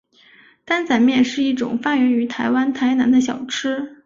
[0.65, 3.97] 担仔面是一种发源于台湾台南的小吃。